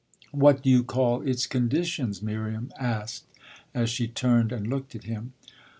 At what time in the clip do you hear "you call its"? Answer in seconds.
0.71-1.45